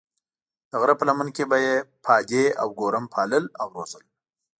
[0.69, 4.03] د غره په لمن کې به یې پادې او ګورم پالل او روزل.